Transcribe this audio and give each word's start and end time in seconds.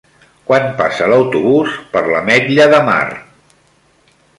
Quan 0.47 0.63
passa 0.79 1.09
l'autobús 1.11 1.77
per 1.95 2.03
l'Ametlla 2.09 2.69
de 2.77 2.85
Mar? 2.93 3.01